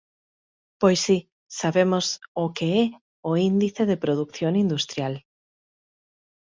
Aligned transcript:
Pois 0.81 0.99
si, 1.05 1.17
sabemos 1.59 2.05
o 2.43 2.45
que 2.55 2.67
é 2.81 2.83
o 3.29 3.31
índice 3.51 3.83
de 3.89 4.01
produción 4.03 4.53
industrial. 4.65 5.13